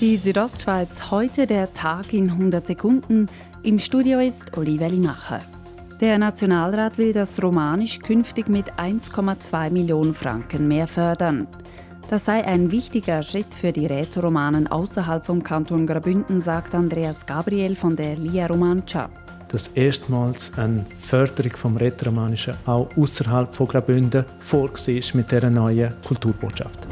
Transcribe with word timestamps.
Die 0.00 0.16
Südostschweiz 0.16 1.10
heute 1.10 1.48
der 1.48 1.74
Tag 1.74 2.12
in 2.12 2.30
100 2.30 2.68
Sekunden. 2.68 3.28
Im 3.64 3.80
Studio 3.80 4.20
ist 4.20 4.56
Oliver 4.56 4.88
Limacher. 4.88 5.40
Der 6.00 6.18
Nationalrat 6.18 6.98
will 6.98 7.12
das 7.12 7.42
Romanisch 7.42 7.98
künftig 7.98 8.48
mit 8.48 8.70
1,2 8.74 9.72
Millionen 9.72 10.14
Franken 10.14 10.68
mehr 10.68 10.86
fördern. 10.86 11.48
Das 12.10 12.26
sei 12.26 12.44
ein 12.44 12.70
wichtiger 12.70 13.24
Schritt 13.24 13.52
für 13.52 13.72
die 13.72 13.86
Rätoromanen 13.86 14.68
außerhalb 14.68 15.26
vom 15.26 15.42
Kanton 15.42 15.84
Graubünden, 15.84 16.40
sagt 16.40 16.76
Andreas 16.76 17.26
Gabriel 17.26 17.74
von 17.74 17.96
der 17.96 18.14
Lia 18.14 18.46
Romancia. 18.46 19.10
Dass 19.48 19.66
erstmals 19.66 20.56
eine 20.56 20.86
Förderung 21.00 21.56
vom 21.56 21.76
Rätoromanischen 21.76 22.54
auch 22.66 22.88
außerhalb 22.96 23.52
von 23.52 23.66
Graubünden 23.66 24.24
vorgesehen 24.38 24.98
ist 24.98 25.16
mit 25.16 25.32
dieser 25.32 25.50
neuen 25.50 25.92
Kulturbotschaft. 26.06 26.86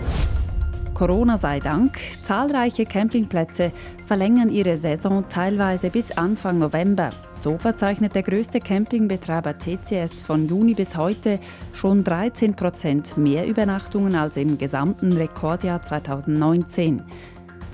Corona 0.96 1.36
sei 1.36 1.58
Dank, 1.58 1.98
zahlreiche 2.22 2.86
Campingplätze 2.86 3.70
verlängern 4.06 4.48
ihre 4.48 4.78
Saison 4.78 5.26
teilweise 5.28 5.90
bis 5.90 6.10
Anfang 6.12 6.58
November. 6.58 7.10
So 7.34 7.58
verzeichnet 7.58 8.14
der 8.14 8.22
größte 8.22 8.60
Campingbetreiber 8.60 9.58
TCS 9.58 10.22
von 10.22 10.48
Juni 10.48 10.72
bis 10.72 10.96
heute 10.96 11.38
schon 11.74 12.02
13 12.02 12.54
Prozent 12.54 13.18
mehr 13.18 13.46
Übernachtungen 13.46 14.14
als 14.14 14.38
im 14.38 14.56
gesamten 14.56 15.12
Rekordjahr 15.12 15.82
2019. 15.82 17.02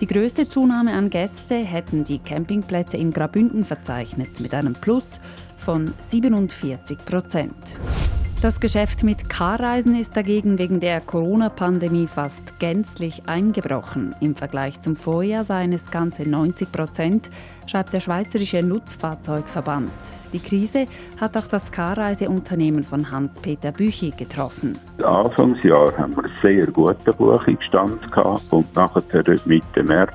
Die 0.01 0.07
größte 0.09 0.49
Zunahme 0.49 0.93
an 0.93 1.09
Gäste 1.09 1.55
hätten 1.55 2.03
die 2.03 2.19
Campingplätze 2.19 2.97
in 2.97 3.13
Grabünden 3.13 3.63
verzeichnet 3.63 4.41
mit 4.41 4.53
einem 4.53 4.73
Plus 4.73 5.21
von 5.59 5.95
47 6.01 6.99
Prozent. 7.05 7.77
Das 8.43 8.59
Geschäft 8.59 9.05
mit 9.05 9.29
Carreisen 9.29 9.95
ist 9.95 10.17
dagegen 10.17 10.59
wegen 10.59 10.81
der 10.81 11.01
Corona-Pandemie 11.01 12.09
fast 12.09 12.59
gänzlich 12.59 13.23
eingebrochen. 13.27 14.17
Im 14.19 14.35
Vergleich 14.35 14.81
zum 14.81 14.97
Vorjahr 14.97 15.45
seien 15.45 15.73
es 15.73 15.93
ganze 15.93 16.29
90 16.29 16.73
Prozent, 16.73 17.31
schreibt 17.69 17.93
der 17.93 18.01
Schweizerische 18.01 18.61
Nutzfahrzeugverband. 18.61 19.93
Die 20.33 20.41
Krise 20.41 20.87
hat 21.21 21.37
auch 21.37 21.47
das 21.47 21.71
Carreiseunternehmen 21.71 22.83
von 22.83 23.09
Hans-Peter 23.13 23.71
Büchi 23.71 24.11
getroffen. 24.11 24.77
Anfangsjahr 25.05 25.97
haben 25.97 26.17
wir 26.17 26.29
sehr 26.43 26.67
guten 26.67 27.17
Buchungsstand 27.17 28.11
gehabt 28.11 28.43
und 28.51 28.75
nachher 28.75 29.23
Mitte 29.45 29.85
März 29.85 30.15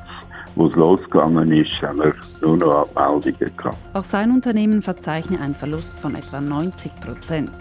wo 0.58 0.66
es 0.68 0.76
losgegangen 0.76 1.52
ist, 1.52 1.82
haben 1.84 2.00
wir 2.00 2.16
nur 2.42 2.58
noch 2.58 2.90
Abmeldungen 2.96 3.56
gehabt. 3.56 3.78
Auch 3.94 4.04
sein 4.04 4.32
Unternehmen 4.32 4.82
verzeichnet 4.82 5.40
einen 5.40 5.54
Verlust 5.54 5.98
von 6.00 6.16
etwa 6.16 6.42
90 6.42 6.96
Prozent. 7.00 7.52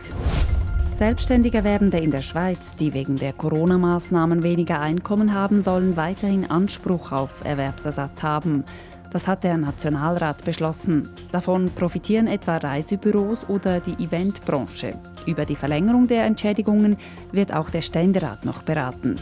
Selbstständige 0.97 1.63
Werbende 1.63 1.99
in 1.99 2.11
der 2.11 2.23
Schweiz, 2.23 2.75
die 2.75 2.95
wegen 2.95 3.17
der 3.17 3.35
Corona-Maßnahmen 3.35 4.43
weniger 4.43 4.81
Einkommen 4.81 5.35
haben, 5.35 5.61
sollen 5.61 5.95
weiterhin 5.95 6.51
Anspruch 6.51 7.13
auf 7.13 7.45
Erwerbsersatz 7.45 8.23
haben. 8.23 8.65
Das 9.11 9.29
hat 9.29 9.45
der 9.45 9.59
Nationalrat 9.59 10.43
beschlossen. 10.47 11.11
Davon 11.33 11.67
profitieren 11.75 12.27
etwa 12.27 12.57
Reisebüros 12.57 13.47
oder 13.47 13.81
die 13.81 14.03
Eventbranche. 14.03 14.99
Über 15.27 15.45
die 15.45 15.55
Verlängerung 15.55 16.07
der 16.07 16.25
Entschädigungen 16.25 16.97
wird 17.31 17.53
auch 17.53 17.69
der 17.69 17.83
Ständerat 17.83 18.47
noch 18.47 18.63
beraten. 18.63 19.17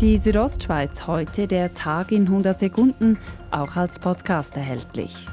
Die 0.00 0.16
Südostschweiz 0.16 1.06
heute 1.06 1.46
der 1.46 1.74
Tag 1.74 2.12
in 2.12 2.22
100 2.22 2.58
Sekunden, 2.58 3.18
auch 3.50 3.76
als 3.76 3.98
Podcast 3.98 4.56
erhältlich. 4.56 5.26